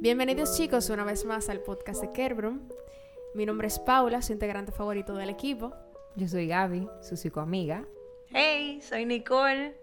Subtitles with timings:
[0.00, 2.60] Bienvenidos chicos una vez más al podcast de Kerbrum.
[3.34, 5.74] Mi nombre es Paula, su integrante favorito del equipo.
[6.16, 7.84] Yo soy Gaby, su psicoamiga.
[8.28, 9.76] Hey, soy Nicole,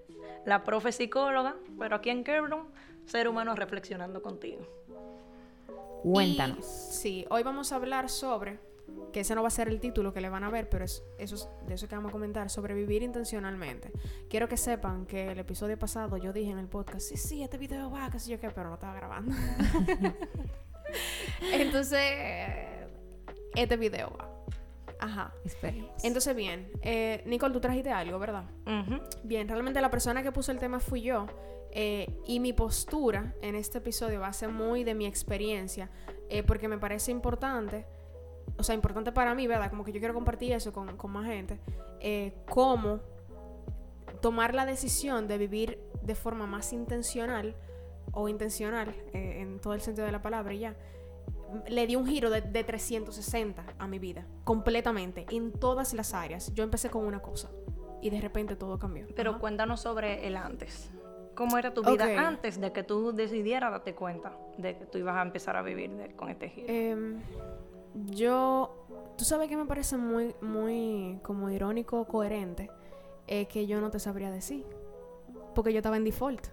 [0.43, 2.65] la profe psicóloga, pero aquí en Kerbrum,
[3.05, 4.65] ser humano reflexionando contigo.
[6.01, 6.65] Cuéntanos.
[6.65, 8.57] sí, hoy vamos a hablar sobre,
[9.11, 11.03] que ese no va a ser el título que le van a ver, pero es
[11.17, 13.91] eso, de eso que vamos a comentar, sobrevivir intencionalmente.
[14.29, 17.57] Quiero que sepan que el episodio pasado yo dije en el podcast, sí, sí, este
[17.57, 19.36] video va, qué sé yo qué, pero no estaba grabando.
[21.54, 22.01] Entonces,
[23.55, 24.29] este video va.
[25.00, 25.33] Ajá.
[25.45, 25.92] Esperemos.
[26.03, 28.43] Entonces, bien, eh, Nicole, tú trajiste algo, ¿verdad?
[29.23, 31.28] Bien, realmente la persona que puso el tema fui yo.
[31.71, 35.89] eh, y mi postura en este episodio va a ser muy de mi experiencia,
[36.30, 37.86] eh, porque me parece importante,
[38.58, 39.69] o sea, importante para mí, ¿verdad?
[39.69, 41.59] Como que yo quiero compartir eso con, con más gente,
[41.99, 42.99] eh, cómo
[44.22, 47.56] tomar la decisión de vivir de forma más intencional
[48.11, 50.75] o intencional, eh, en todo el sentido de la palabra, y ya,
[51.67, 56.53] le di un giro de, de 360 a mi vida, completamente, en todas las áreas.
[56.53, 57.50] Yo empecé con una cosa
[58.02, 59.06] y de repente todo cambió.
[59.16, 59.39] Pero Ajá.
[59.39, 60.89] cuéntanos sobre el antes.
[61.36, 62.17] ¿Cómo era tu vida Ok.
[62.17, 65.91] antes de que tú decidieras darte cuenta de que tú ibas a empezar a vivir
[65.91, 66.67] de- con este giro?
[66.67, 67.22] Em,
[68.06, 68.86] yo,
[69.18, 72.70] tú sabes que me parece muy, muy como irónico, coherente,
[73.28, 74.66] eh, que yo no te sabría decir,
[75.56, 76.48] porque yo estaba en default.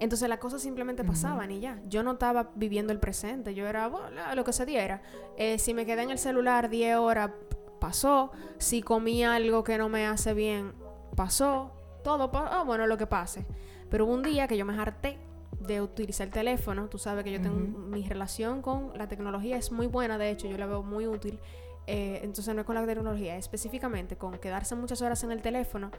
[0.00, 1.80] Entonces las cosas simplemente pasaban y ya.
[1.88, 5.02] Yo no estaba viviendo el presente, yo era bueno, lo que se diera.
[5.36, 7.30] Eh, si me quedé en el celular 10 horas,
[7.78, 8.32] pasó.
[8.58, 10.72] Si comí algo que no me hace bien,
[11.16, 11.70] pasó.
[12.02, 13.46] Todo, pa- ah, bueno, lo que pase.
[13.88, 15.18] Pero hubo un día que yo me harté
[15.66, 16.88] de utilizar el teléfono.
[16.88, 20.46] Tú sabes que yo tengo mi relación con la tecnología es muy buena, de hecho,
[20.48, 21.38] yo la veo muy útil.
[21.86, 25.42] Eh, entonces no es con la tecnología, es específicamente con quedarse muchas horas en el
[25.42, 25.90] teléfono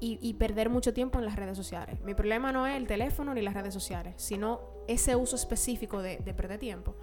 [0.00, 2.00] y, y perder mucho tiempo en las redes sociales.
[2.00, 6.16] Mi problema no es el teléfono ni las redes sociales, sino ese uso específico de,
[6.16, 6.94] de perder tiempo.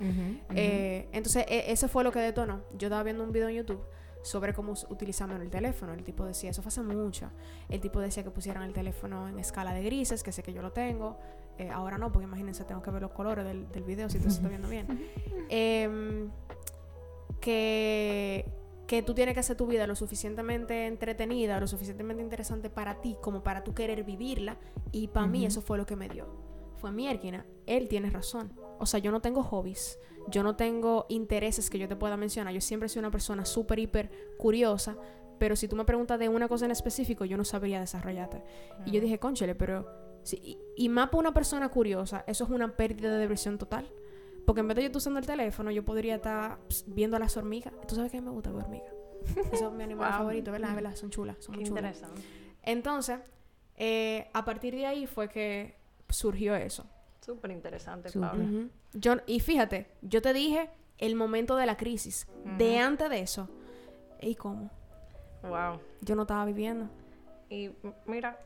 [0.55, 2.61] Eh, entonces, e- eso fue lo que detonó.
[2.79, 3.83] Yo estaba viendo un video en YouTube
[4.23, 5.93] sobre cómo utilizamos el teléfono.
[5.93, 7.29] El tipo decía, eso fue hace mucho.
[7.69, 10.63] El tipo decía que pusieran el teléfono en escala de grises, que sé que yo
[10.63, 11.19] lo tengo.
[11.57, 14.29] Eh, ahora no, porque imagínense, tengo que ver los colores del, del video si tú
[14.29, 14.87] se está viendo bien.
[15.49, 16.29] Em,
[17.39, 18.45] que,
[18.87, 23.17] que tú tienes que hacer tu vida lo suficientemente entretenida, lo suficientemente interesante para ti,
[23.21, 24.57] como para tú querer vivirla.
[24.91, 26.27] Y para mí eso fue lo que me dio.
[26.77, 27.45] Fue Mierkina.
[27.67, 28.53] Él tiene razón.
[28.79, 29.99] O sea, yo no tengo hobbies.
[30.29, 32.53] Yo no tengo intereses que yo te pueda mencionar.
[32.53, 34.97] Yo siempre soy una persona súper, hiper curiosa.
[35.37, 38.43] Pero si tú me preguntas de una cosa en específico, yo no sabría desarrollarte.
[38.85, 40.00] Y yo dije, conchele, pero...
[40.23, 43.91] sí, y, y más para una persona curiosa, eso es una pérdida de diversión total.
[44.45, 47.19] Porque en vez de yo estar usando el teléfono, yo podría estar ps, viendo a
[47.19, 47.73] las hormigas.
[47.87, 48.93] ¿Tú sabes que me gusta ver hormigas?
[49.53, 50.17] Eso es mi animal Wow.
[50.19, 50.73] favorito, ¿verdad?
[50.75, 50.95] ¿verdad?
[50.95, 51.83] Son chulas, son Qué muy chulas.
[51.97, 52.21] interesante.
[52.63, 53.19] Entonces,
[53.77, 55.75] eh, a partir de ahí fue que
[56.09, 56.85] surgió eso.
[57.23, 58.09] Súper interesante.
[58.17, 58.69] Ujú.
[58.93, 62.27] Yo, y fíjate, yo te dije el momento de la crisis.
[62.57, 63.47] De antes de eso.
[64.21, 64.71] ¿Y cómo?
[65.43, 65.79] Wow.
[66.01, 66.89] Yo no estaba viviendo.
[67.49, 67.69] Y
[68.07, 68.39] mira,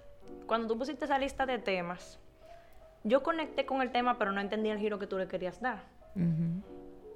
[0.45, 2.19] cuando tú pusiste esa lista de temas,
[3.03, 5.83] yo conecté con el tema, pero no entendía el giro que tú le querías dar.
[6.15, 6.63] Ujú.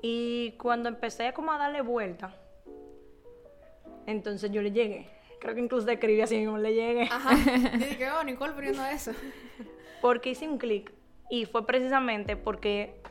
[0.02, 2.34] Y cuando empecé como a darle vuelta,
[4.06, 5.10] entonces yo le llegué.
[5.40, 7.04] Creo que incluso escribí así mismo, le llegué.
[7.04, 7.32] Ajá.
[7.74, 9.14] Yo dije, oh, Nicole poniendo eso.
[10.02, 10.92] Porque hice un clic.
[11.30, 13.02] Y fue precisamente porque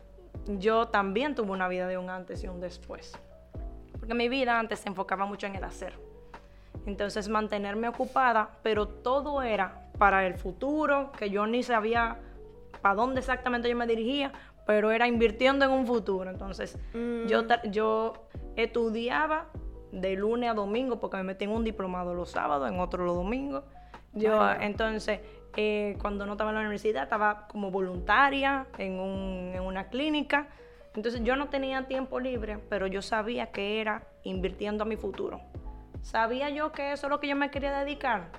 [0.46, 3.18] yo también tuve una vida de un antes y un después.
[3.98, 5.94] Porque mi vida antes se enfocaba mucho en el hacer.
[6.86, 12.18] Entonces mantenerme ocupada, pero todo era para el futuro, que yo ni sabía
[12.82, 14.32] para dónde exactamente yo me dirigía,
[14.66, 16.30] pero era invirtiendo en un futuro.
[16.30, 16.78] Entonces
[17.26, 18.14] yo, ta- yo
[18.56, 19.46] estudiaba
[19.92, 23.16] de lunes a domingo porque me metí en un diplomado los sábados, en otro los
[23.16, 23.64] domingos.
[24.12, 25.20] Yo entonces,
[25.56, 30.48] eh, cuando no estaba en la universidad, estaba como voluntaria en, un- en una clínica.
[30.94, 35.40] Entonces yo no tenía tiempo libre, pero yo sabía que era invirtiendo a mi futuro.
[36.02, 38.30] ¿Sabía yo que eso es lo que yo me quería dedicar?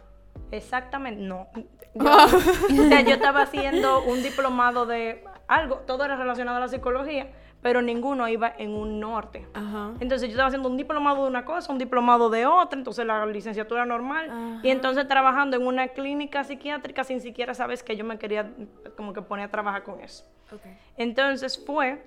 [0.52, 1.48] Exactamente, no.
[1.96, 6.68] Yo, o sea, yo estaba haciendo un diplomado de algo, todo era relacionado a la
[6.68, 7.32] psicología,
[7.62, 9.48] pero ninguno iba en un norte.
[9.54, 9.92] Ajá.
[10.00, 13.26] Entonces yo estaba haciendo un diplomado de una cosa, un diplomado de otra, entonces la
[13.26, 14.60] licenciatura normal, Ajá.
[14.64, 18.52] y entonces trabajando en una clínica psiquiátrica sin siquiera sabes que yo me quería
[18.96, 20.26] como que poner a trabajar con eso.
[20.54, 20.62] Ok.
[20.96, 22.04] Entonces fue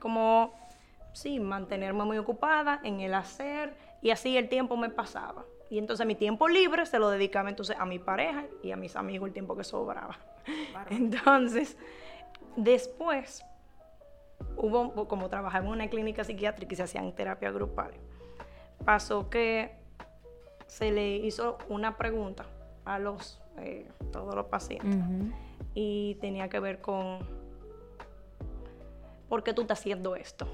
[0.00, 0.52] como,
[1.12, 5.44] sí, mantenerme muy ocupada en el hacer y así el tiempo me pasaba.
[5.74, 8.94] Y entonces mi tiempo libre se lo dedicaba entonces a mi pareja y a mis
[8.94, 10.16] amigos el tiempo que sobraba.
[10.90, 11.76] Entonces,
[12.54, 13.44] después,
[14.56, 17.90] hubo, como trabajaba en una clínica psiquiátrica y se hacían terapia grupal,
[18.84, 19.72] pasó que
[20.68, 22.46] se le hizo una pregunta
[22.84, 24.96] a los, eh, todos los pacientes.
[25.74, 27.18] Y tenía que ver con,
[29.28, 30.46] ¿por qué tú estás haciendo esto?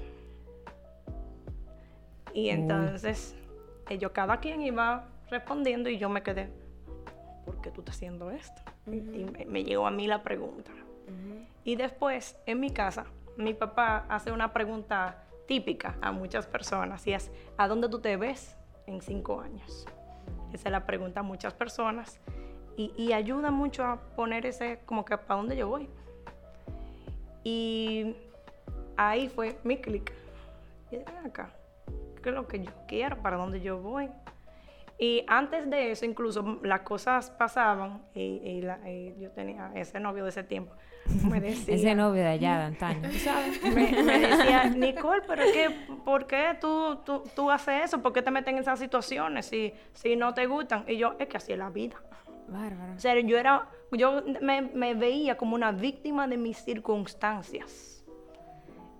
[2.33, 3.35] Y entonces,
[3.91, 6.49] ellos, cada quien iba respondiendo y yo me quedé,
[7.45, 8.61] ¿por qué tú estás haciendo esto?
[8.87, 10.71] Y- Y me, me llegó a mí la pregunta.
[11.63, 13.05] Y después, en mi casa,
[13.37, 18.15] mi papá hace una pregunta típica a muchas personas y es, ¿a dónde tú te
[18.17, 18.55] ves
[18.87, 19.85] en cinco años?
[20.53, 22.19] Esa es la pregunta a muchas personas
[22.77, 25.89] y, y ayuda mucho a poner ese, como que, ¿para dónde yo voy?
[27.43, 28.15] Y
[28.97, 30.11] ahí fue mi clic.
[30.91, 31.51] Y dije, "Ven acá,
[32.21, 33.17] ¿qué es lo que yo quiero?
[33.21, 34.09] ¿Para dónde yo voy?
[34.99, 39.99] Y antes de eso, incluso las cosas pasaban y, y la- y yo tenía ese
[39.99, 40.73] novio de ese tiempo.
[41.27, 43.63] Me decía, Ese novio de allá de antaño, ¿tú sabes?
[43.63, 45.69] me, me decía, Nicole, pero es que,
[46.05, 48.01] ¿por qué tú, tú, tú haces eso?
[48.03, 50.85] ¿Por qué te meten en esas situaciones si, si no te gustan?
[50.87, 51.95] Y yo, es que así es la vida.
[52.47, 52.93] Bárbaro.
[52.95, 58.05] O sea, yo era, yo me, me veía como una víctima de mis circunstancias.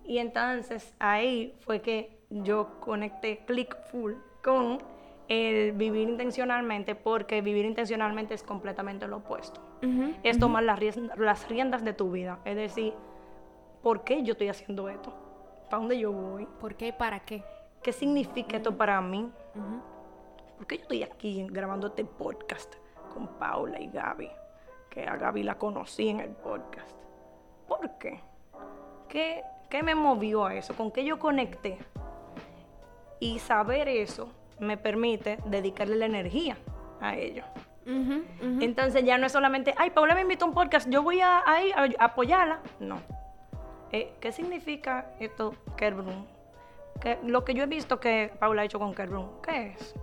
[0.04, 4.13] Y entonces ahí fue que yo conecté click full
[4.44, 4.80] con
[5.28, 9.62] el vivir intencionalmente, porque vivir intencionalmente es completamente lo opuesto.
[10.24, 12.39] Es tomar las riendas, las riendas de tu vida.
[12.45, 12.94] Es decir,
[13.81, 15.13] ¿por qué yo estoy haciendo esto?
[15.69, 16.45] ¿Para dónde yo voy?
[16.60, 17.44] ¿Por qué y para qué?
[17.81, 19.31] ¿Qué significa esto para mí?
[20.57, 22.75] ¿Por qué yo estoy aquí grabando este podcast
[23.13, 24.30] con Paula y Gaby?
[24.89, 26.95] Que a Gaby la conocí en el podcast.
[27.68, 28.19] ¿Por qué?
[29.07, 30.75] ¿Qué, qué me movió a eso?
[30.75, 31.80] ¿Con qué yo conecté?
[33.22, 34.30] Y saber eso
[34.60, 36.58] me permite dedicarle la energía
[37.00, 37.44] a ello.
[37.86, 41.44] Entonces ya no es solamente, ay, Paula me invitó a un podcast, yo voy a,
[42.00, 42.62] apoyarla.
[42.80, 43.00] No.
[43.92, 46.26] Eh, ¿Qué significa esto, Kerbrun?
[47.00, 49.96] Que lo que yo he visto que Paula ha hecho con Kerbrun, ¿qué es?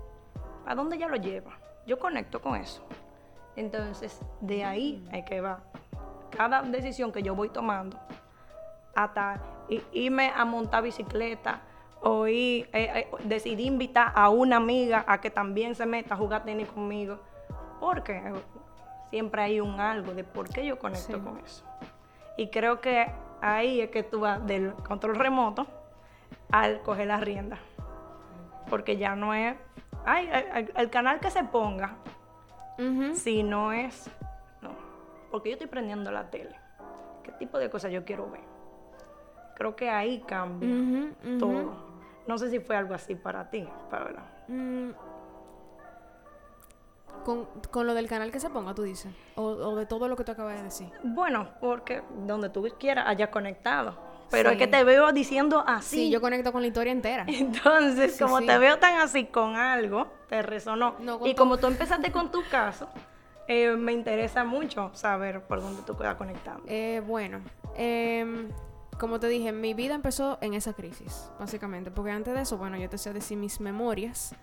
[0.65, 1.59] ¿A dónde ella lo lleva?
[1.87, 2.87] Yo conecto con eso.
[3.57, 5.61] Entonces, de ahí es que va.
[6.31, 7.99] Cada decisión que yo voy tomando,
[8.95, 9.43] hasta
[9.93, 11.63] irme a montar bicicleta
[12.29, 16.45] ir, eh, eh, decidí invitar a una amiga a que también se meta a jugar
[16.45, 17.19] tenis conmigo.
[17.81, 18.21] Porque
[19.11, 21.23] siempre hay un algo de por qué yo conecto Sí.
[21.23, 21.65] con eso.
[22.37, 23.07] Y creo que
[23.41, 25.67] ahí es que tú vas del control remoto
[26.51, 27.59] al coger la rienda.
[28.71, 29.57] Porque ya no es,
[30.05, 31.97] ay, el, el- el canal que se ponga,
[32.79, 33.15] Ujú.
[33.17, 34.11] si no es,
[34.61, 34.71] no.
[35.31, 36.55] Porque yo estoy prendiendo la tele.
[37.23, 38.43] ¿Qué tipo de cosas yo quiero ver?
[39.57, 40.69] Creo que ahí cambia
[41.41, 41.88] todo.
[42.29, 44.23] No sé si fue algo así para ti, Paola.
[44.47, 44.91] Mm.
[47.25, 49.13] Con, con lo del canal que se ponga, tú dices.
[49.35, 50.89] O, o de todo lo que tú acabas de decir.
[51.03, 53.97] Bueno, porque donde tú quieras hayas conectado.
[54.31, 55.97] Pero es que te veo diciendo así.
[55.97, 57.25] Sí, yo conecto con la historia entera.
[57.29, 58.47] Entonces, Sí, como sí.
[58.47, 60.97] te veo tan así con algo, te resonó.
[61.01, 61.45] No, y todo.
[61.45, 62.89] como tú empezaste con tu caso,
[63.47, 66.63] eh, me interesa mucho saber por dónde tú quedas conectando.
[66.67, 67.41] Eh, bueno,
[67.75, 68.49] em,
[68.99, 71.91] como te dije, mi vida empezó en esa crisis, básicamente.
[71.91, 74.35] Porque antes de eso, bueno, yo te sé decir mis memorias.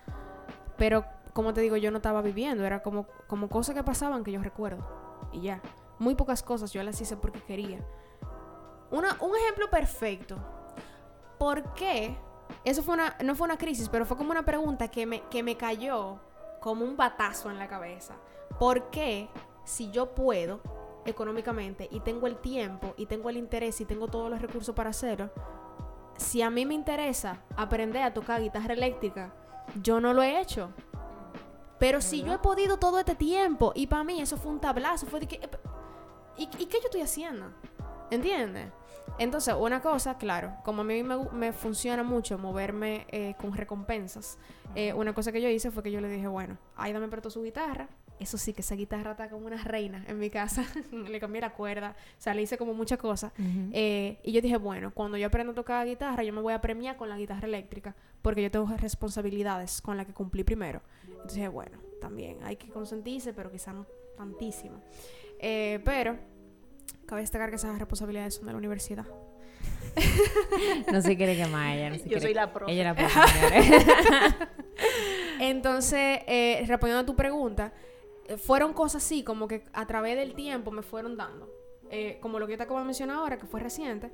[0.76, 2.64] Pero, como te digo, yo no estaba viviendo.
[2.64, 4.84] Era como, como cosas que pasaban que yo recuerdo.
[5.32, 5.60] Y ya.
[5.98, 7.80] Muy pocas cosas yo las hice porque quería.
[8.90, 10.36] Una- un ejemplo perfecto.
[11.38, 12.16] ¿Por qué?
[12.64, 15.42] Eso fue una, no fue una crisis, pero fue como una pregunta que me, que
[15.42, 16.18] me cayó
[16.60, 18.14] como un batazo en la cabeza.
[18.58, 19.28] ¿Por qué
[19.64, 20.60] si yo puedo
[21.06, 24.90] económicamente y tengo el tiempo y tengo el interés y tengo todos los recursos para
[24.90, 25.30] hacerlo,
[26.16, 29.34] si a mí me interesa aprender a tocar guitarra eléctrica,
[29.82, 30.70] yo no lo he hecho?
[31.78, 35.06] Pero si yo he podido todo este tiempo y para mí eso fue un tablazo,
[35.06, 35.40] fue de que...
[36.38, 37.46] ¿Y, y qué yo estoy haciendo?
[38.10, 38.70] ¿Entiendes?
[39.18, 44.38] Entonces, una cosa, claro, como a mí me, me funciona mucho moverme eh, con recompensas,
[44.74, 47.30] eh, una cosa que yo hice fue que yo le dije, bueno, Aida me prestó
[47.30, 47.88] su guitarra.
[48.18, 50.64] Eso sí, que esa guitarra está como una reina en mi casa.
[50.92, 53.32] le cambié la cuerda, o sea, le hice como muchas cosas.
[53.72, 56.60] Eh, y yo dije, bueno, cuando yo aprenda a tocar guitarra, yo me voy a
[56.60, 60.80] premiar con la guitarra eléctrica, porque yo tengo responsabilidades con las que cumplí primero.
[61.06, 64.80] Entonces dije, bueno, también hay que consentirse, pero quizá no tantísimo.
[65.38, 66.16] Eh, pero,
[67.04, 69.04] cabe destacar que esas responsabilidades son de la universidad.
[70.92, 71.88] No se quiere quemar ella.
[71.90, 72.72] No se Yo quiere- soy la profe.
[72.72, 74.48] Ella es la profe.
[75.40, 77.72] Entonces, eh, respondiendo a tu pregunta,
[78.38, 81.50] fueron cosas así, como que a través del tiempo me fueron dando.
[81.90, 84.10] Eh, como lo que yo te acabo de mencionar ahora, que fue reciente.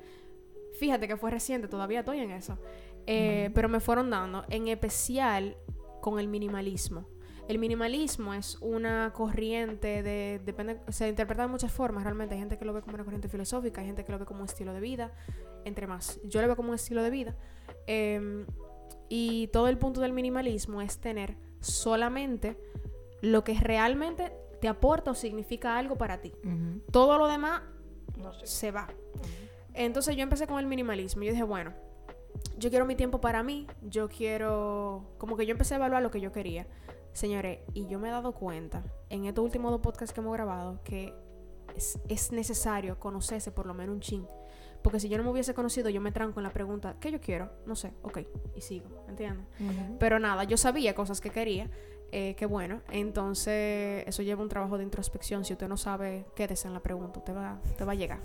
[0.79, 2.59] Fíjate que fue reciente, todavía estoy en eso.
[3.07, 5.57] Eh, Pero me fueron dando, en especial
[6.01, 7.07] con el minimalismo.
[7.49, 12.35] El minimalismo es una corriente de, depende, se interpreta de muchas formas realmente.
[12.35, 14.41] Hay gente que lo ve como una corriente filosófica, hay gente que lo ve como
[14.41, 15.13] un estilo de vida,
[15.65, 16.21] entre más.
[16.25, 17.37] Yo lo veo como un estilo de vida.
[17.87, 18.47] Em,
[19.09, 22.57] y todo el punto del minimalismo es tener solamente
[23.23, 26.33] lo que realmente te aporta o significa algo para ti.
[26.91, 27.63] Todo lo demás
[28.17, 28.47] No sé.
[28.47, 28.89] se va.
[29.75, 31.23] Entonces yo empecé con el minimalismo.
[31.23, 31.73] Yo dije, bueno,
[32.59, 33.67] yo quiero mi tiempo para mí.
[33.83, 35.15] Yo quiero...
[35.19, 36.67] Como que yo empecé a evaluar lo que yo quería.
[37.13, 40.81] Señores, y yo me he dado cuenta en estos últimos dos podcasts que hemos grabado
[40.85, 41.15] que
[41.77, 44.27] es, es necesario conocerse por lo menos un chin.
[44.83, 47.21] Porque si yo no me hubiese conocido, yo me tranco en la pregunta, ¿qué yo
[47.21, 47.51] quiero?
[47.67, 48.19] No sé, ok,
[48.57, 49.47] y sigo, ¿entiendes?
[50.01, 51.71] Pero nada, yo sabía cosas que quería,
[52.13, 55.45] eh, que bueno, entonces eso lleva un trabajo de introspección.
[55.45, 58.21] Si usted no sabe, quédese en la pregunta, te va, te va a llegar.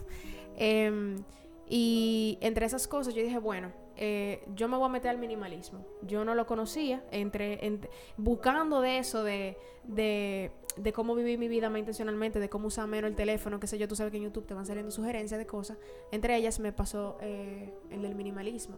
[0.58, 1.24] Em,
[1.70, 5.86] y entre esas cosas yo dije, bueno, eh, yo me voy a meter al minimalismo.
[6.03, 11.48] Yo no lo conocía, entre, entre- buscando de eso, de, de, de cómo vivir mi
[11.48, 14.17] vida más intencionalmente, de cómo usar menos el teléfono, qué sé yo, tú sabes que
[14.17, 15.77] en YouTube te van saliendo sugerencias de cosas.
[16.12, 18.77] Entre ellas me pasó eh, el del minimalismo.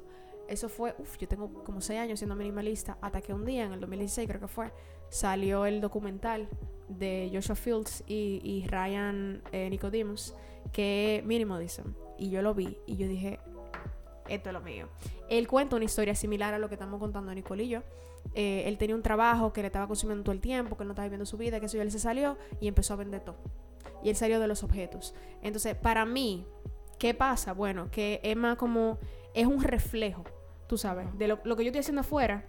[0.49, 3.73] Eso fue, uff, yo tengo como seis años siendo minimalista, hasta que un día, en
[3.73, 4.71] el 2016 creo que fue,
[5.09, 6.49] salió el documental
[6.87, 10.33] de Joshua Fields y, Ryan eh, Nicodemus,
[10.73, 11.89] que Minimalism.
[12.17, 13.39] Y yo lo vi y yo dije,
[14.27, 14.89] esto es lo mío.
[15.29, 17.83] Él cuenta una historia similar a lo que estamos contando yo.
[18.33, 21.05] Eh, él tenía un trabajo que le estaba consumiendo todo el tiempo, que no estaba
[21.05, 23.37] viviendo su vida, que eso, y él se salió y empezó a vender todo.
[24.03, 25.13] Y él salió de los objetos.
[25.41, 26.45] Entonces, para mí,
[26.97, 27.53] ¿qué pasa?
[27.53, 28.97] Bueno, que es más como,
[29.33, 30.23] es un reflejo,
[30.69, 32.45] tú sabes, de lo, lo que yo estoy haciendo afuera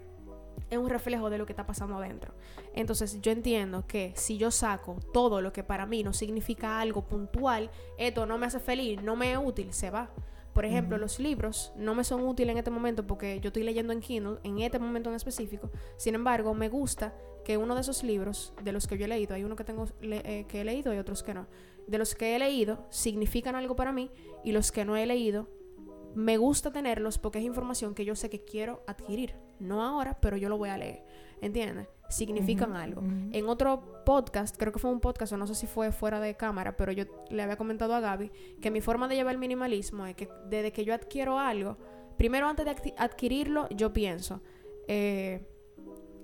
[0.69, 2.33] es un reflejo de lo que está pasando adentro.
[2.73, 7.07] Entonces yo entiendo que si yo saco todo lo que para mí no significa algo
[7.07, 10.11] puntual, esto no me hace feliz, no me es útil, se va.
[10.53, 13.91] Por ejemplo, los libros no me son útiles en este momento porque yo estoy leyendo
[13.91, 15.71] en Kindle, en este momento en específico.
[15.97, 19.33] Sin embargo, me gusta que uno de esos libros, de los que yo he leído,
[19.33, 21.47] hay uno que tengo eh, que he leído y otros que no.
[21.87, 24.11] De los que he leído, significan algo para mí
[24.43, 25.49] y los que no he leído,
[26.15, 29.35] me gusta tenerlos porque es información que yo sé que quiero adquirir.
[29.59, 31.03] No ahora, pero yo lo voy a leer.
[31.41, 31.87] ¿Entiendes?
[32.09, 33.01] Significan algo.
[33.31, 36.35] En otro podcast, creo que fue un podcast, o no sé si fue fuera de
[36.35, 40.05] cámara, pero yo le había comentado a Gaby que mi forma de llevar el minimalismo
[40.05, 41.77] es que desde que yo adquiero algo,
[42.17, 44.41] primero antes de adqui- adquirirlo, yo pienso,
[44.87, 45.47] eh,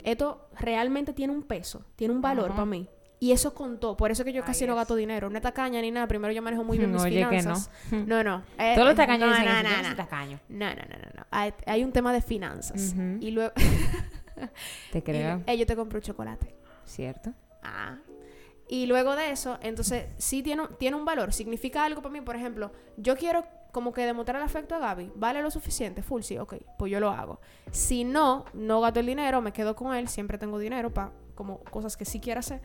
[0.04, 2.90] esto realmente tiene un peso, tiene un valor para mí.
[3.20, 5.90] Y eso contó, por eso que yo casi no gasto dinero, no es tacaña ni
[5.90, 7.30] nada, primero yo manejo muy bien mis Oye, que no.
[7.30, 7.72] finanzas.
[7.92, 8.44] No, no.
[8.60, 9.96] eh, Todos los tacaños no, dicen no, no, no.
[9.96, 10.40] tacaño.
[10.50, 11.26] No, no, no, no, no.
[11.32, 12.94] Hay, hay un tema de finanzas.
[13.20, 13.54] Y luego.
[14.92, 16.54] Te y- creo, eh, yo te compro un chocolate.
[16.86, 17.34] ¿cierto?
[17.64, 17.98] Ah.
[18.70, 21.34] Y luego de eso, entonces, sí tiene, un- tiene un valor.
[21.34, 22.22] Significa algo para mí.
[22.22, 25.12] Por ejemplo, yo quiero como que demostrar el afecto a Gaby.
[25.16, 26.02] ¿Vale lo suficiente?
[26.04, 26.56] Full, sí, ok.
[26.78, 27.40] Pues yo lo hago.
[27.72, 30.08] Si no, no gasto el dinero, me quedo con él.
[30.08, 32.60] Siempre tengo dinero para como cosas que sí quiero hacer.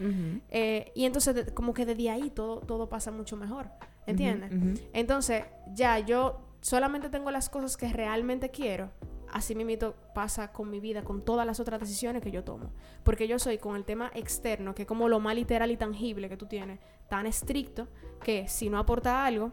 [0.49, 3.69] Eh, y entonces, de- como que desde ahí todo, todo pasa mucho mejor.
[4.05, 4.51] ¿Entiendes?
[4.93, 8.91] Entonces, ya yo solamente tengo las cosas que realmente quiero.
[9.33, 12.71] Así mismo pasa con mi vida, con todas las otras decisiones que yo tomo.
[13.05, 16.29] Porque yo soy con el tema externo, que es como lo más literal y tangible
[16.29, 17.89] que tú tienes, tan estricto
[18.23, 19.53] que si no aporta algo,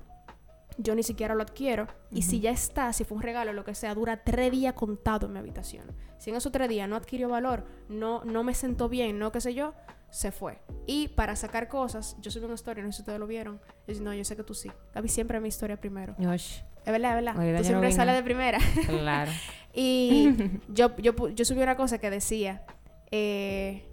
[0.77, 1.87] yo ni siquiera lo adquiero.
[2.11, 5.27] Y si ya está, si fue un regalo, lo que sea, dura tres días contado
[5.27, 5.85] en mi habitación.
[6.17, 9.41] Si en esos tres días no adquirió valor, no, no me sentó bien, no qué
[9.41, 9.73] sé yo,
[10.09, 10.59] se fue.
[10.87, 13.59] Y para sacar cosas, yo subí una historia, no sé si ustedes lo vieron.
[13.87, 14.71] Yo, no, yo sé que tú sí.
[14.93, 16.15] Gaby siempre es mi historia primero.
[16.19, 17.33] Osh, Es verdad, es verdad.
[17.35, 18.59] Tú no siempre sales de primera.
[18.87, 19.31] claro.
[19.71, 20.33] Y
[20.69, 22.65] yo, yo, yo subí una cosa que decía
[23.11, 23.87] eh,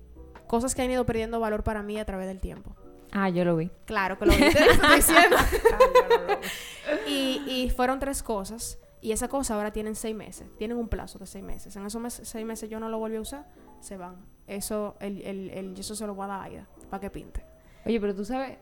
[0.46, 2.74] cosas que han ido perdiendo valor para mí a través del tiempo.
[3.12, 3.70] Ah, yo lo vi.
[3.84, 5.36] Claro que lo estoy diciendo.
[7.08, 8.78] y, y fueron tres cosas.
[9.00, 10.48] Y esa cosa ahora tienen seis meses.
[10.58, 11.76] Tienen un plazo de seis meses.
[11.76, 13.46] En esos meses- seis meses yo no lo volví a usar,
[13.80, 14.16] se van.
[14.46, 17.44] Eso, el, el, el- eso se lo voy a dar a Aida para que pinte.
[17.84, 18.58] Oye, pero tú sabes...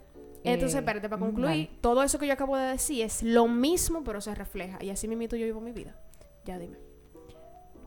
[0.46, 1.70] Entonces, eh, espérate, para concluir, vale.
[1.80, 4.82] todo eso que yo acabo de decir es lo mismo, pero se refleja.
[4.84, 5.96] Y así mismo yo vivo mi vida.
[6.44, 6.76] Ya dime.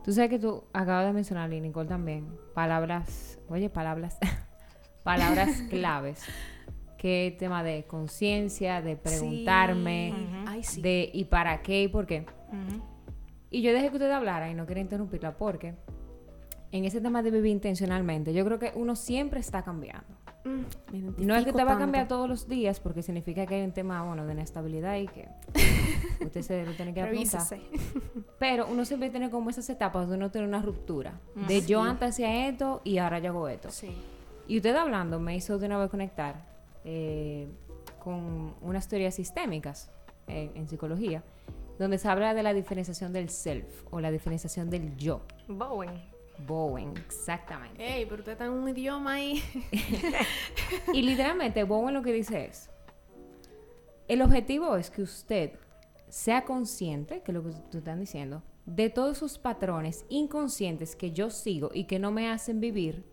[0.02, 4.18] Tú sabes que tú acabas de mencionar, y Nicole también, palabras, oye, palabras,
[5.08, 6.22] palabras claves,
[6.98, 10.22] que tema de conciencia, de preguntarme, Sí.
[10.24, 10.44] Ujú.
[10.48, 10.82] Ay, sí.
[10.82, 12.26] de y para qué y por qué.
[13.50, 15.74] Y yo dejé que usted hablara y no quería interrumpirla porque
[16.72, 20.06] en ese tema de vivir intencionalmente, yo creo que uno siempre está cambiando.
[20.44, 21.80] Mm, No es que te va a tanto.
[21.80, 25.28] cambiar todos los días porque significa que hay un tema, bueno, de inestabilidad y que
[26.24, 27.42] usted se lo tiene que apuntar.
[28.38, 31.18] Pero uno siempre tiene como esas etapas donde uno tiene una ruptura.
[31.48, 33.70] De yo antes hacía esto y ahora yo hago esto.
[33.70, 33.90] Sí.
[34.48, 36.42] Y usted hablando me hizo de una vez conectar
[36.84, 37.46] eh,
[38.02, 39.90] con unas teorías sistémicas
[40.26, 41.22] eh, en psicología,
[41.78, 45.20] donde se habla de la diferenciación del self o la diferenciación del yo.
[45.48, 45.90] Bowen.
[46.46, 47.84] Bowen, exactamente.
[47.84, 49.42] Ey, pero usted está en un idioma ahí.
[50.94, 52.70] Y literalmente Bowen lo que dice es,
[54.06, 55.52] el objetivo es que usted
[56.08, 61.12] sea consciente, que es lo que tú estás diciendo, de todos esos patrones inconscientes que
[61.12, 63.04] yo sigo y que no me hacen vivir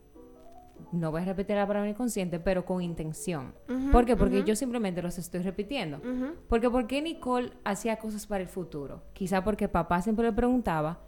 [0.92, 3.54] no voy a repetir la palabra inconsciente, pero con intención.
[3.92, 4.16] ¿Por qué?
[4.16, 5.98] Porque yo simplemente los estoy repitiendo.
[5.98, 6.36] Ujú.
[6.48, 9.04] Porque ¿por qué Nicole hacía cosas para el futuro?
[9.14, 11.00] Quizá porque papá siempre le preguntaba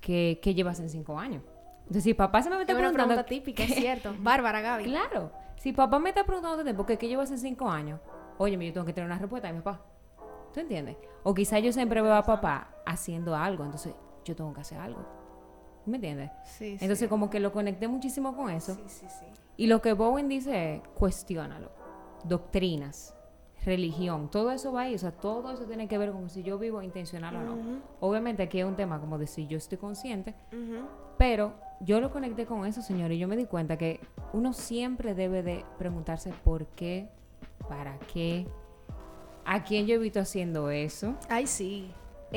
[0.00, 1.42] que, qué llevas en cinco años.
[1.80, 3.24] Entonces, si papá se me está Es una preguntando...
[3.24, 4.14] pregunta típica, es cierto.
[4.18, 4.84] Bárbara, Gaby.
[4.84, 5.30] Claro.
[5.56, 8.00] Si papá me está preguntando tiempo que qué llevas en cinco años,
[8.38, 9.82] oye, yo tengo que tener una respuesta de mi papá.
[10.52, 10.96] ¿Tú entiendes?
[11.22, 13.94] O quizá yo siempre veo a papá haciendo algo, entonces
[14.24, 15.04] yo tengo que hacer algo.
[15.86, 16.30] ¿Me entiendes?
[16.44, 16.84] Sí, sí.
[16.84, 18.74] Entonces como que lo conecté muchísimo con eso.
[18.74, 19.26] Sí, sí, sí.
[19.56, 21.70] Y lo que Bowen dice es, cuestiónalo.
[22.24, 23.14] Doctrinas,
[23.64, 24.94] religión, todo eso va ahí.
[24.94, 27.56] O sea, todo eso tiene que ver con si yo vivo intencional o no.
[28.00, 30.34] Obviamente aquí es un tema como de si yo estoy consciente,
[31.18, 34.00] pero yo lo conecté con eso, señor, y yo me di cuenta que
[34.32, 37.08] uno siempre debe de preguntarse por qué,
[37.68, 38.46] para qué,
[39.44, 41.14] a quién yo he visto haciendo eso.
[41.28, 41.90] Ay, sí.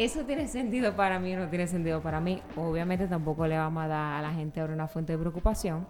[0.04, 2.42] ¿Eso tiene sentido para mí o no tiene sentido para mí?
[2.56, 5.86] Obviamente tampoco le vamos a dar a la gente ahora una fuente de preocupación,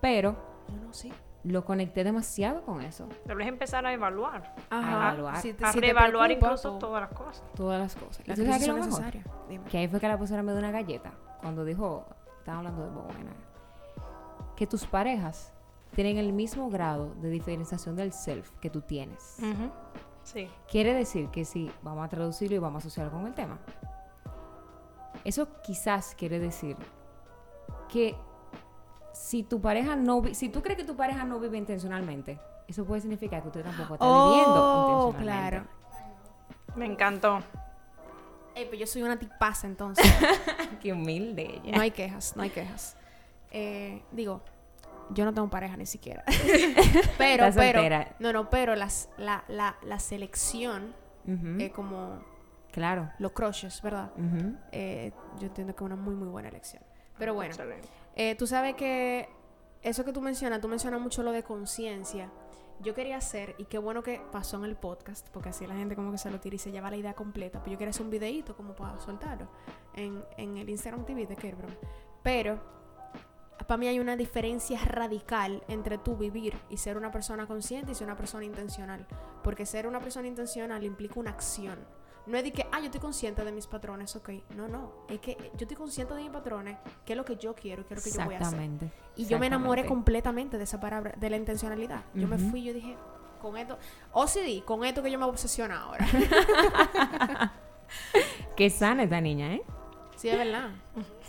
[0.00, 0.32] pero
[0.68, 1.12] No, no, sí.
[1.44, 3.06] lo conecté demasiado con eso.
[3.26, 4.54] Vez empezar a evaluar.
[4.70, 5.36] evaluar.
[5.42, 7.44] Si te, A si reevaluar preocupa, incluso todas las cosas.
[7.54, 8.22] Todas las cosas.
[8.24, 9.12] ¿Y Las tú sabes crisis qué es son lo
[9.52, 9.68] mejor?
[9.70, 12.06] Que ahí fue que la profesora me dio una galleta cuando dijo,
[12.38, 13.28] estaba hablando de Bowen,
[14.56, 15.52] que tus parejas
[15.94, 19.36] tienen el mismo grado de diferenciación del self que tú tienes.
[19.40, 19.70] Ujú.
[20.24, 20.48] Sí.
[20.70, 23.58] Quiere decir que si vamos a traducirlo y vamos a asociarlo con el tema.
[25.24, 26.76] Eso quizás quiere decir
[27.88, 28.16] que
[29.12, 33.00] si tu pareja no si tú crees que tu pareja no vive intencionalmente, eso puede
[33.00, 35.22] significar que usted tampoco está viviendo Oh, intencionalmente.
[35.22, 35.64] claro.
[36.76, 37.38] Me encantó.
[38.56, 40.04] Ey, pues yo soy una tipaza entonces.
[40.82, 41.76] Qué humilde ella.
[41.76, 42.96] no hay quejas, no hay quejas.
[43.50, 44.40] Eh, digo,
[45.10, 46.24] yo no tengo pareja ni siquiera.
[47.18, 48.04] pero, pero.
[48.18, 50.94] No, no, pero las, la, la, la selección,
[51.26, 52.20] eh, como
[52.72, 53.10] Claro.
[53.18, 54.10] los crushes, ¿verdad?
[54.72, 56.82] Eh, yo entiendo que es una muy, muy buena elección.
[57.18, 57.88] Pero bueno, Excelente.
[58.16, 59.28] eh, tú sabes que
[59.82, 62.30] eso que tú mencionas, tú mencionas mucho lo de conciencia.
[62.80, 65.94] Yo quería hacer, y qué bueno que pasó en el podcast, porque así la gente
[65.94, 67.60] como que se lo tira y se lleva la idea completa.
[67.60, 69.46] Pero yo quería hacer un videíto como para soltarlo
[69.94, 71.70] en, en el Instagram TV de Kerbrom.
[72.24, 72.58] Pero
[73.66, 77.94] para mí hay una diferencia radical entre tú vivir y ser una persona consciente y
[77.94, 79.06] ser una persona intencional.
[79.42, 81.78] Porque ser una persona intencional implica una acción.
[82.26, 84.30] No es de que, ah, yo estoy consciente de mis patrones, ok.
[84.56, 84.92] No, no.
[85.08, 87.94] Es que yo estoy consciente de mis patrones, qué es lo que yo quiero, qué
[87.94, 88.60] es lo que yo voy a hacer.
[88.60, 88.90] Exactamente.
[89.16, 92.04] Y yo me enamoré completamente de esa palabra, de la intencionalidad.
[92.14, 92.96] Yo me fui, yo dije,
[93.42, 93.78] con esto,
[94.12, 96.06] OCD, con esto que yo me obsesiona ahora.
[98.56, 99.62] Qué sana esta niña, ¿eh?
[100.16, 100.70] sí, es verdad.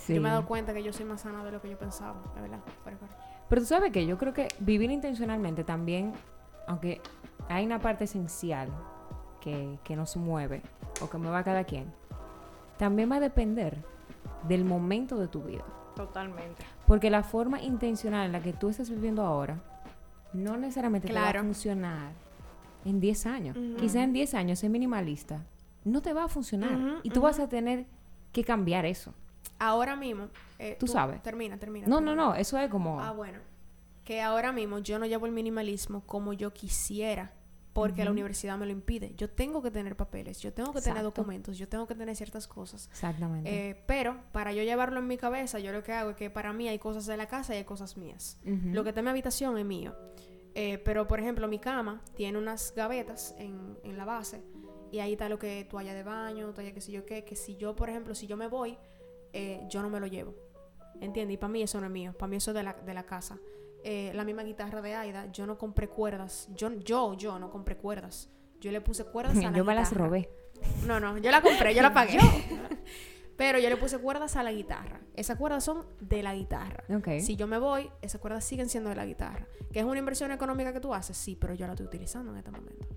[0.06, 0.14] Sí.
[0.14, 2.22] Yo me he dado cuenta que yo soy más sana de lo que yo pensaba,
[2.36, 2.60] es verdad.
[2.84, 3.16] Fuera, fuera.
[3.50, 6.14] Pero tú sabes que yo creo que vivir intencionalmente también,
[6.68, 7.02] aunque
[7.50, 8.70] hay una parte esencial
[9.42, 10.62] que, que nos mueve
[11.02, 11.92] o que mueva a cada quien,
[12.78, 13.84] también va a depender
[14.48, 15.64] del momento de tu vida.
[15.96, 16.64] Totalmente.
[16.86, 19.60] Porque la forma intencional en la que tú estás viviendo ahora
[20.34, 22.12] no necesariamente te va a funcionar
[22.84, 23.58] en 10 años.
[23.58, 23.78] Ujú.
[23.78, 25.42] Quizá en 10 años ser minimalista
[25.84, 27.00] no te va a funcionar.
[27.04, 27.86] Y tú vas a tener
[28.32, 29.14] que cambiar eso.
[29.60, 30.30] Ahora mismo.
[30.60, 31.22] eh, Tú sabes.
[31.24, 31.88] Termina, termina.
[31.88, 32.26] No, no, termina.
[32.30, 33.00] no, eso es como...
[33.02, 33.40] Ah, bueno.
[34.04, 37.34] Que ahora mismo yo no llevo el minimalismo como yo quisiera.
[37.74, 38.14] Porque la Ujú.
[38.14, 39.14] universidad me lo impide.
[39.18, 42.48] Yo tengo que tener papeles, yo tengo que tener documentos, yo tengo que tener ciertas
[42.48, 42.88] cosas.
[42.90, 43.50] Exactamente.
[43.72, 46.54] Eh, pero para yo llevarlo en mi cabeza, yo lo que hago es que para
[46.54, 48.40] mí hay cosas de la casa y hay cosas mías.
[48.46, 49.94] Lo que está en mi habitación es mío.
[50.54, 54.42] Eh, pero, por ejemplo, mi cama tiene unas gavetas en, en la base
[54.90, 57.58] y ahí está lo que toalla de baño, toalla que sé yo qué, que si
[57.58, 58.78] yo, por ejemplo, si yo me voy,
[59.36, 60.34] eh, yo no me lo llevo.
[61.02, 61.36] ¿Entiendes?
[61.36, 63.06] Y para mí eso no es mío, para mí eso es de la, de la
[63.06, 63.38] casa.
[63.84, 67.76] Eh, la misma guitarra de Aida, yo no compré cuerdas, yo, yo, yo no compré
[67.76, 68.30] cuerdas.
[68.62, 70.30] Yo le puse cuerdas a la yo me las robé.
[70.88, 72.18] No, no, yo la compré, yo la pagué.
[73.38, 75.02] Pero yo le puse cuerdas a la guitarra.
[75.14, 76.86] Esas cuerdas son de la guitarra.
[77.20, 79.46] Si yo me voy, esas cuerdas siguen siendo de la guitarra.
[79.74, 81.18] ¿Que es una inversión económica que tú haces?
[81.18, 82.88] Sí, pero yo la estoy utilizando en este momento.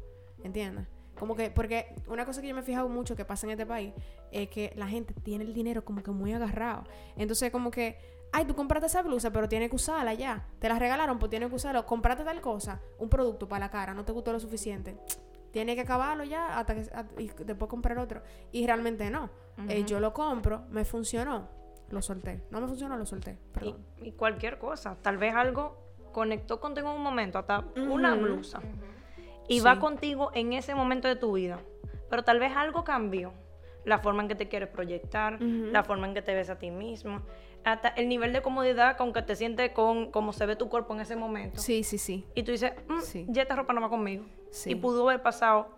[0.45, 0.87] ¿Entiendes?
[1.19, 3.67] Como que, porque una cosa que yo me he fijado mucho que pasa en este
[3.67, 3.93] país
[4.31, 6.85] es que la gente tiene el dinero como que muy agarrado.
[7.17, 7.99] Entonces, como que,
[8.33, 10.47] ay, tú compraste esa blusa, pero tienes que usarla ya.
[10.59, 11.85] Te la regalaron, pues tienes que usarlo.
[11.87, 14.97] Compraste tal cosa, un producto para la cara, no te gustó lo suficiente.
[15.51, 18.23] Tienes que acabarlo ya hasta que, a- y después comprar otro.
[18.53, 19.31] Y realmente no.
[19.69, 21.49] Eh, yo lo compro, me funcionó,
[21.91, 22.43] lo solté.
[22.51, 23.33] No me funcionó, lo solté.
[23.33, 23.87] Y, Perdón.
[24.03, 24.97] y cualquier cosa.
[25.03, 25.79] Tal vez algo
[26.13, 28.61] conectó contigo en un momento, hasta una blusa.
[29.49, 29.65] Y Sí.
[29.65, 31.61] va contigo en ese momento de tu vida.
[32.11, 33.33] Pero tal vez algo cambió.
[33.85, 36.71] La forma en que te quieres proyectar, la forma en que te ves a ti
[36.71, 37.23] mismo,
[37.65, 40.95] hasta el nivel de comodidad con que te sientes con cómo se ve tu cuerpo
[40.95, 41.59] en ese momento.
[41.61, 42.27] Sí, sí, sí.
[42.35, 43.27] Y tú dices, "Mm, Sí.
[43.29, 44.25] ya esta ropa no va conmigo.
[44.51, 44.73] Sí.
[44.73, 45.69] Y pudo haber pasado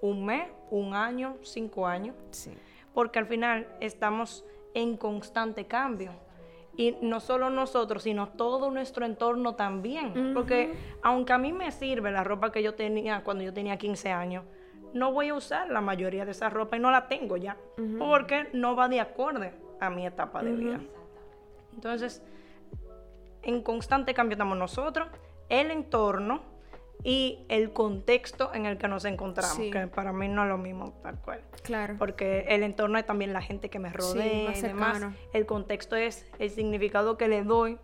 [0.00, 2.52] un mes, un año, cinco años Sí.
[2.94, 6.12] porque al final estamos en constante cambio.
[6.76, 10.32] Y no solo nosotros, sino todo nuestro entorno también.
[10.34, 14.10] Porque aunque a mí me sirve la ropa que yo tenía cuando yo tenía 15
[14.10, 14.44] años,
[14.92, 17.56] no voy a usar la mayoría de esa ropa y no la tengo ya.
[17.98, 20.80] Porque no va de acorde a mi etapa de vida.
[21.74, 22.22] Entonces,
[23.42, 25.08] en constante cambio estamos nosotros,
[25.48, 26.53] el entorno
[27.02, 30.92] y el contexto en el que nos encontramos, que para mí no es lo mismo
[31.02, 31.40] tal cual.
[31.62, 31.96] Claro.
[31.98, 35.02] Porque el entorno es también la gente que me rodea y demás.
[35.32, 37.78] El contexto es el significado que le doy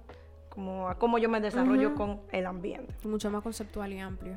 [0.48, 2.94] como a cómo yo me desarrollo con el ambiente.
[3.06, 4.36] Mucho más conceptual y amplio.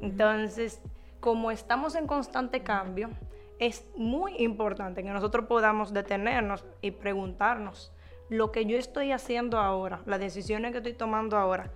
[0.00, 0.80] Entonces,
[1.20, 3.10] como estamos en constante cambio,
[3.58, 7.92] es muy importante que nosotros podamos detenernos y preguntarnos
[8.28, 11.70] lo que yo estoy haciendo ahora, las decisiones que estoy tomando ahora,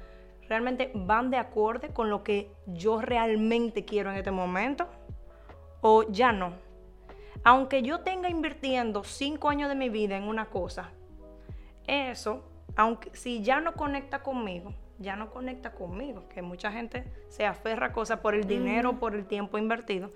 [0.50, 4.88] realmente van de acorde con lo que yo realmente quiero en este momento
[5.80, 6.54] o ya no.
[7.44, 10.90] Aunque yo tenga invirtiendo cinco años de mi vida en una cosa,
[11.86, 12.42] eso,
[12.74, 17.86] aunque si ya no conecta conmigo, ya no conecta conmigo, que mucha gente se aferra
[17.86, 20.10] a cosas por el dinero, por el tiempo invertido,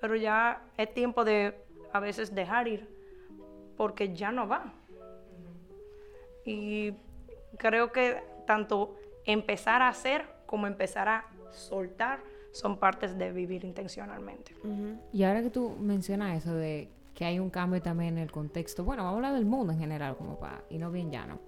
[0.00, 2.88] pero ya es tiempo de a veces dejar ir
[3.76, 4.72] porque ya no va.
[6.44, 6.94] Y
[7.58, 12.20] creo que tanto empezar a hacer como empezar a soltar
[12.52, 14.54] son partes de vivir intencionalmente.
[15.12, 18.82] Y ahora que tú mencionas eso de que hay un cambio también en el contexto,
[18.84, 21.38] bueno, vamos a hablar del mundo en general, como para, y no bien llano.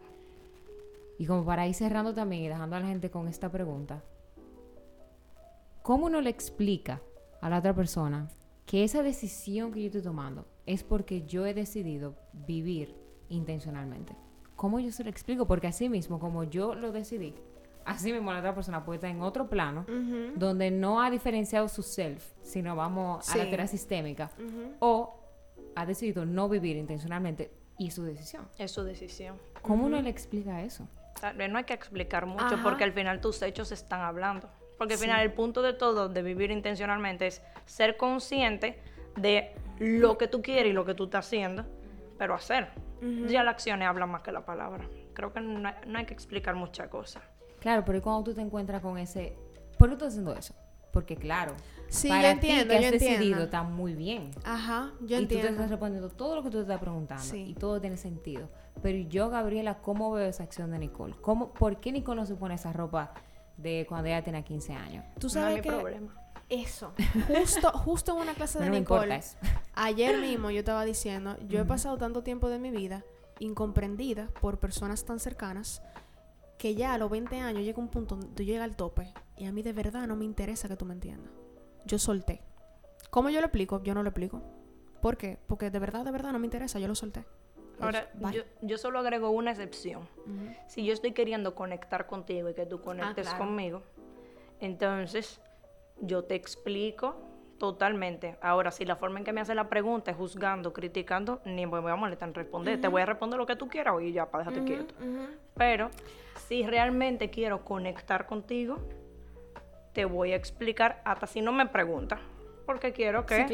[1.19, 4.03] Y como para ir cerrando también y dejando a la gente con esta pregunta,
[5.83, 7.01] ¿cómo uno le explica
[7.41, 8.29] a la otra persona
[8.67, 12.95] que esa decisión que yo estoy tomando es porque yo he decidido vivir
[13.29, 14.15] intencionalmente?
[14.57, 15.47] ¿Cómo yo se lo explico?
[15.47, 17.35] Porque así mismo, como yo lo decidí,
[17.85, 19.87] así mismo la otra persona puede estar en otro plano,
[20.35, 24.31] donde no ha diferenciado su self, sino vamos a la terapia sistémica,
[24.79, 25.19] o
[25.75, 28.47] ha decidido no vivir intencionalmente y su decisión.
[28.59, 29.39] Es su decisión.
[29.63, 30.89] ¿Cómo uno le explica eso?
[31.49, 34.49] No hay que explicar mucho porque al final tus hechos están hablando.
[34.79, 38.81] Porque al final el punto de todo de vivir intencionalmente es ser consciente
[39.17, 41.65] de lo que tú quieres y lo que tú estás haciendo,
[42.19, 42.69] pero hacer.
[43.29, 44.89] Ya las acciones hablan más que la palabra.
[45.13, 45.69] Creo que no
[45.99, 47.23] hay, que explicar muchas cosas.
[47.63, 49.37] Claro, pero cuando tú te encuentras con ese...
[49.79, 50.53] ¿Por qué estás haciendo eso?
[50.93, 51.55] Porque claro,
[51.89, 54.33] sí, para entiendo, ti que has decidido está muy bien.
[54.45, 55.23] Ajá, yo entiendo.
[55.23, 57.97] Y tú te estás respondiendo todo lo que tú te estás preguntando y todo tiene
[57.97, 58.51] sentido.
[58.83, 61.15] Pero yo, Gabriela, ¿cómo veo esa acción de Nicole?
[61.23, 63.15] ¿Cómo, ¿Por qué Nicole no se pone esa ropa
[63.57, 65.05] de cuando ella tenía 15 años?
[65.21, 66.15] Tú sabes no que problema.
[66.49, 66.93] Eso,
[67.29, 69.21] justo, justo en una clase de Nicole,
[69.75, 73.05] ayer mismo yo estaba diciendo, yo he pasado tanto tiempo de mi vida
[73.39, 75.81] incomprendida por personas tan cercanas
[76.63, 79.53] que ya a los 20 años llega un punto donde llega al tope y a
[79.53, 81.29] mí de verdad no me interesa que tú me entiendas.
[81.87, 82.41] Yo solté.
[83.11, 83.83] ¿Cómo yo lo explico?
[83.83, 84.41] Yo no lo explico.
[85.01, 85.41] ¿Por qué?
[85.49, 87.25] Porque de verdad, de verdad no me interesa, yo lo solté.
[87.81, 88.09] Ahora,
[88.61, 90.09] yo, solo agrego una excepción.
[90.69, 93.83] Si yo estoy queriendo conectar contigo y que tú conectes ah, conmigo,
[94.61, 95.41] entonces
[96.01, 97.17] yo te explico
[97.63, 98.35] totalmente.
[98.43, 101.79] Ahora, si la forma en que me hace la pregunta es juzgando, criticando, ni me
[101.79, 102.81] voy a molestar en responder.
[102.81, 104.95] Te voy a responder lo que tú quieras y ya, para dejarte quieto.
[105.55, 105.89] Pero
[106.49, 108.81] si realmente quiero conectar contigo,
[109.93, 112.19] te voy a explicar, hasta si no me preguntas,
[112.67, 113.47] porque quiero que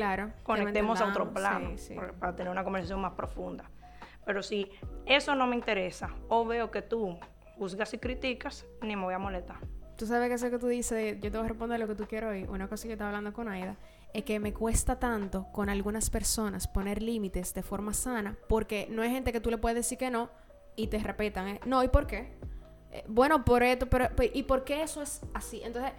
[0.42, 1.72] conectemos a otro plano,
[2.18, 3.70] para tener una conversación más profunda.
[4.24, 4.70] Pero si
[5.04, 7.18] eso no me interesa, o veo que tú
[7.58, 9.58] juzgas y criticas, ni me voy a molestar.
[9.98, 12.06] Tú sabes que eso que tú dices, yo te voy a responder lo que tú
[12.06, 12.44] quiero hoy.
[12.48, 13.76] Una cosa que estaba hablando con Aida
[14.14, 19.02] es que me cuesta tanto con algunas personas poner límites de forma sana, porque no
[19.02, 20.30] hay gente que tú le puedes decir que no
[20.76, 21.48] y te respetan.
[21.48, 21.60] ¿eh?
[21.66, 22.36] No, ¿y por qué?
[22.90, 25.60] Eh, bueno, por esto, pero, ¿y por qué eso es así?
[25.62, 25.92] Entonces,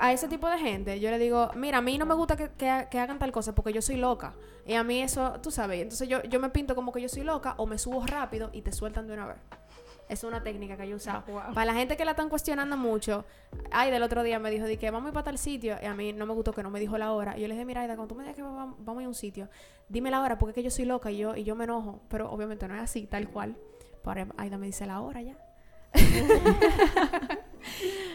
[0.00, 2.50] a ese tipo de gente yo le digo, mira, a mí no me gusta que,
[2.56, 4.34] que, hagan tal cosa porque yo soy loca.
[4.66, 7.22] Y a mí eso, tú sabes, entonces yo, yo me pinto como que yo soy
[7.22, 9.36] loca o me subo rápido y te sueltan de una vez.
[10.08, 11.22] Es una técnica que yo uso.
[11.54, 13.26] Para la gente que la están cuestionando mucho,
[13.70, 15.94] ay, del otro día me dijo, que vamos a ir para tal sitio, y a
[15.94, 17.36] mí no me gustó que no me dijo la hora.
[17.36, 19.08] Y yo le dije, mira, Aida, cuando tú me digas que vamos, a ir a
[19.08, 19.48] un sitio,
[19.88, 22.00] dime la hora, porque es que yo soy loca y yo, y yo me enojo.
[22.08, 23.56] Pero obviamente no es así, tal cual.
[24.02, 25.36] Pero Aida me dice la hora ya.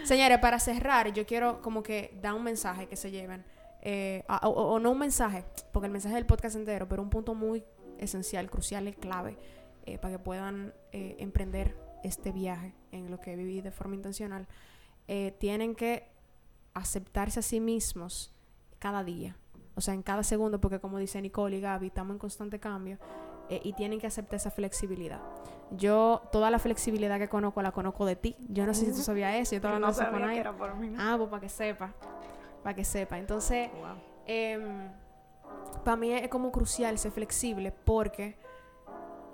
[0.03, 3.45] Señores, para cerrar, yo quiero como que dar un mensaje que se lleven.
[3.81, 7.63] Eh, o, no un mensaje, porque el mensaje del podcast entero, pero un punto muy
[7.99, 9.37] esencial, crucial y clave
[9.85, 14.47] eh, para que puedan eh, emprender este viaje en lo que viví de forma intencional,
[15.07, 16.09] eh, tienen que
[16.73, 18.33] aceptarse a sí mismos
[18.79, 19.35] cada día,
[19.75, 22.97] o sea, en cada segundo, porque como dice Nicole y Gaby, estamos en constante cambio
[23.49, 25.21] y tienen que aceptar esa flexibilidad.
[25.71, 28.35] Yo, toda la flexibilidad que conozco, la conozco de ti.
[28.49, 30.57] Yo no sé si tú sabías eso, yo todavía no, no sabía con que era
[30.57, 30.95] por mí.
[30.97, 31.93] Ah, pues para que sepa,
[32.63, 33.19] para que sepa.
[33.19, 33.69] Entonces,
[34.25, 34.89] em,
[35.83, 38.37] para mí es como crucial ser flexible porque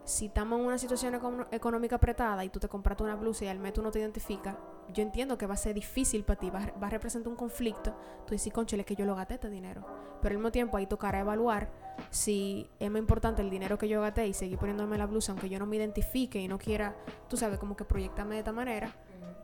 [0.03, 1.19] si estamos en una situación
[1.51, 4.55] económica apretada y tú te compraste una blusa y al mes tú no te identificas,
[4.91, 7.35] yo entiendo que va a ser difícil para ti, va, a- va a representar un
[7.35, 7.95] conflicto.
[8.25, 9.85] Tú dices, conchale, que yo lo gasté este dinero.
[10.21, 11.69] Pero al mismo tiempo ahí tocará evaluar
[12.09, 15.47] si es más importante el dinero que yo gasté y seguir poniéndome la blusa aunque
[15.49, 16.95] yo no me identifique y no quiera,
[17.27, 18.91] tú sabes, como que proyectarme de esta manera.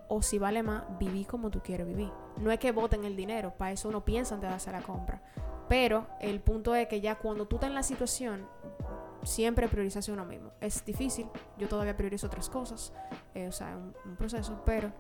[0.08, 2.12] O si vale más vivir como tú quieres vivir.
[2.38, 5.22] No es que voten el dinero, para eso uno piensa antes de hacer la compra.
[5.70, 8.48] Pero el punto es que ya cuando tú estás en la situación,
[9.26, 10.52] siempre priorizas uno mismo.
[10.62, 12.94] Es difícil, yo todavía priorizo otras cosas,
[13.34, 14.92] eh, o sea, es un, un proceso, pero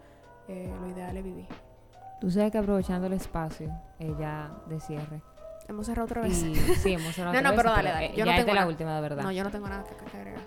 [0.47, 1.47] eh, lo ideal es vivir.
[2.19, 5.21] Tú sabes que aprovechando el espacio, ella de cierre.
[5.67, 6.43] Hemos cerrado otra vez.
[6.43, 8.05] Y, sí, hemos cerrado No, otra no, vez, pero dale, dale.
[8.05, 9.23] eh, no ya tengo es la última, de verdad.
[9.23, 10.41] No, yo no tengo nada que, que agregar.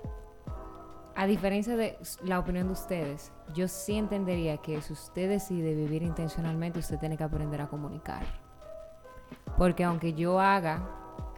[1.16, 6.04] A diferencia de la opinión de ustedes, yo sí entendería que si usted decide vivir
[6.04, 8.22] intencionalmente, usted tiene que aprender a comunicar.
[9.56, 10.88] Porque aunque yo haga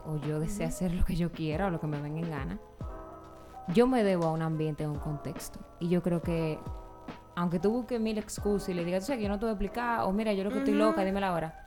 [0.06, 2.58] o yo desee hacer lo que yo quiera o lo que me venga en gana,
[3.68, 5.60] yo me debo a un ambiente, a un contexto.
[5.78, 6.58] Y yo creo que,
[7.36, 9.50] aunque tú busques mil excusas y le digas, tú sabes que yo no te voy
[9.50, 11.66] a explicar, o mira, yo lo que estoy loca, dime la hora.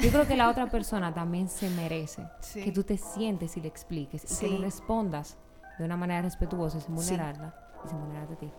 [0.00, 2.62] Yo creo que la otra persona también se merece Sí.
[2.62, 5.36] que tú te sientes y le expliques y que le respondas
[5.78, 7.10] de una manera respetuosa sin Sí.
[7.10, 8.52] vulnerarla y sin vulnerarte a ti.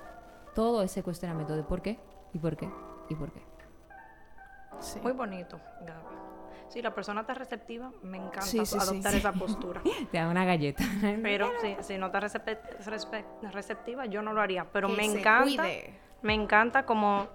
[0.56, 2.00] Todo ese cuestionamiento de por qué
[2.34, 2.70] y por qué
[3.10, 3.42] y por qué.
[4.80, 5.00] Sí.
[5.02, 6.16] Muy bonito, Gaby.
[6.70, 9.18] Si la persona está receptiva, me encanta Sí, sí, sí, adoptar sí.
[9.18, 9.82] esa postura.
[10.12, 10.84] Te da una galleta.
[11.24, 12.20] Pero si, si no está
[13.52, 14.66] receptiva, yo no lo haría.
[14.72, 16.00] Pero Que me encanta, cuide.
[16.22, 17.28] me encanta como,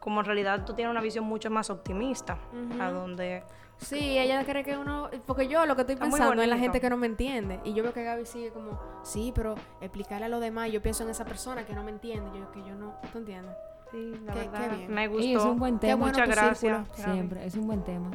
[0.00, 2.38] como en realidad tú tienes una visión mucho más optimista.
[2.80, 3.42] A donde
[3.78, 5.10] Sí, ella cree que uno.
[5.26, 7.60] Porque yo lo que estoy pensando es la gente que no me entiende.
[7.64, 10.70] Y yo veo que Gaby sigue como, sí, pero explicarle a los demás.
[10.70, 12.38] Yo pienso en esa persona que no me entiende.
[12.38, 12.94] Yo que yo no.
[13.12, 13.54] ¿Tú entiendes?
[13.90, 14.92] sí, la Qué- verdad, qué bien.
[14.94, 15.38] me Y gustó.
[15.38, 16.00] es un buen Qué tema.
[16.00, 16.58] bueno Muchas gracias.
[16.88, 17.12] círculo.
[17.14, 18.10] Siempre, es un buen tema.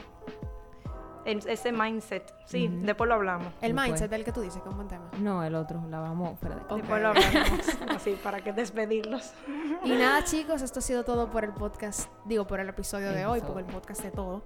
[1.32, 2.34] El- ese mindset.
[2.46, 3.48] Sí, después lo hablamos.
[3.62, 3.88] El Después.
[3.90, 5.10] mindset del que tú dices que es un buen tema.
[5.20, 6.74] No, el otro, la vamos fuera de aquí.
[6.74, 6.80] Ok.
[6.82, 7.80] Después lo hablamos.
[7.96, 9.34] Así, para que despedirlos.
[9.84, 12.10] Y nada, chicos, esto ha sido todo por el podcast.
[12.26, 14.44] Digo, por el episodio de hoy, porque el podcast de todo.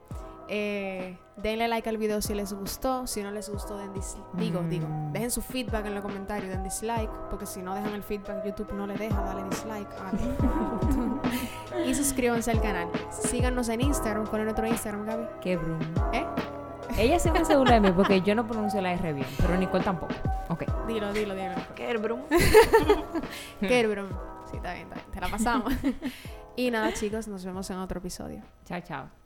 [0.49, 3.07] Eh, denle like al video si les gustó.
[3.07, 3.91] Si no les gustó, den
[4.33, 4.69] digo, Mm.
[4.69, 8.43] digo, dejen su feedback en los comentarios, den dislike, porque si no dejan el feedback,
[8.45, 9.87] YouTube no le deja darle dislike.
[11.87, 12.87] Y suscríbanse al canal.
[13.09, 14.27] Síganos en Instagram.
[14.27, 15.25] ¿Cuál es nuestro Instagram, Gaby?
[15.41, 15.79] Qué bruno.
[16.13, 16.25] ¿Eh?
[16.97, 19.83] Ella siempre se burla de mí porque yo no pronuncio la R bien, pero Nicole
[19.83, 20.13] tampoco.
[20.49, 20.63] Ok.
[20.87, 21.55] Dilo, dilo, dilo.
[21.75, 22.21] ¿Qué el Brum?
[23.59, 24.09] Qué broma.
[24.49, 25.11] Sí, está bien, está bien.
[25.11, 25.73] Te la pasamos.
[26.55, 28.41] y nada, chicos, nos vemos en otro episodio.
[28.65, 29.22] Chao, chao.